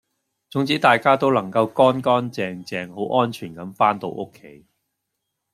[0.49, 4.65] 總之大家都能夠乾乾淨淨好安全咁番到屋企